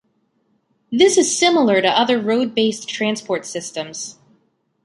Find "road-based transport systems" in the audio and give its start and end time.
2.19-4.17